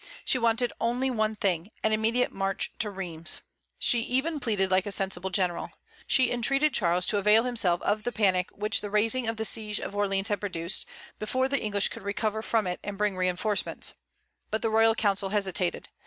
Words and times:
She 0.25 0.39
wanted 0.39 0.73
only 0.81 1.11
one 1.11 1.35
thing, 1.35 1.67
an 1.83 1.91
immediate 1.93 2.31
march 2.31 2.71
to 2.79 2.89
Rheims. 2.89 3.41
She 3.77 3.99
even 4.01 4.39
pleaded 4.39 4.71
like 4.71 4.87
a 4.87 4.91
sensible 4.91 5.29
general. 5.29 5.73
She 6.07 6.31
entreated 6.31 6.73
Charles 6.73 7.05
to 7.05 7.19
avail 7.19 7.43
himself 7.43 7.83
of 7.83 8.01
the 8.01 8.11
panic 8.11 8.49
which 8.49 8.81
the 8.81 8.89
raising 8.89 9.27
of 9.27 9.37
the 9.37 9.45
siege 9.45 9.79
of 9.79 9.95
Orleans 9.95 10.29
had 10.29 10.39
produced, 10.41 10.87
before 11.19 11.47
the 11.47 11.61
English 11.61 11.89
could 11.89 12.01
recover 12.01 12.41
from 12.41 12.65
it 12.65 12.79
and 12.83 12.97
bring 12.97 13.15
reinforcements. 13.15 13.93
But 14.49 14.63
the 14.63 14.71
royal 14.71 14.95
council 14.95 15.29
hesitated. 15.29 15.87